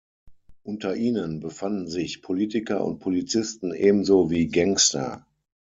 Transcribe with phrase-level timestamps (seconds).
[0.63, 5.27] Unter ihnen befanden sich Politiker und Polizisten ebenso wie Gangster.